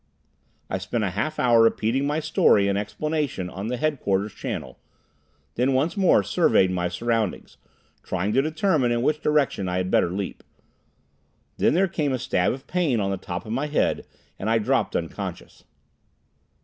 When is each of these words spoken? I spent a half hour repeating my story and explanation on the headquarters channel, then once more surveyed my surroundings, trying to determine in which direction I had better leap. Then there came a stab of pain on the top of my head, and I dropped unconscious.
I 0.67 0.79
spent 0.79 1.03
a 1.03 1.11
half 1.11 1.37
hour 1.39 1.61
repeating 1.61 2.07
my 2.07 2.19
story 2.19 2.67
and 2.67 2.75
explanation 2.75 3.51
on 3.51 3.67
the 3.67 3.77
headquarters 3.77 4.33
channel, 4.33 4.79
then 5.53 5.73
once 5.73 5.95
more 5.95 6.23
surveyed 6.23 6.71
my 6.71 6.89
surroundings, 6.89 7.57
trying 8.01 8.33
to 8.33 8.41
determine 8.41 8.91
in 8.91 9.03
which 9.03 9.21
direction 9.21 9.69
I 9.69 9.77
had 9.77 9.91
better 9.91 10.09
leap. 10.09 10.43
Then 11.57 11.75
there 11.75 11.87
came 11.87 12.13
a 12.13 12.17
stab 12.17 12.51
of 12.51 12.65
pain 12.65 12.99
on 12.99 13.11
the 13.11 13.17
top 13.17 13.45
of 13.45 13.51
my 13.51 13.67
head, 13.67 14.07
and 14.39 14.49
I 14.49 14.57
dropped 14.57 14.95
unconscious. 14.95 15.65